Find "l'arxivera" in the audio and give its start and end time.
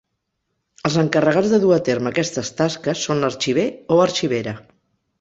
4.05-4.61